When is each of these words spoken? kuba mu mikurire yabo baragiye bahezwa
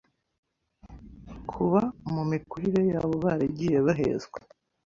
kuba 1.49 1.81
mu 2.13 2.21
mikurire 2.31 2.81
yabo 2.91 3.13
baragiye 3.23 3.77
bahezwa 3.85 4.37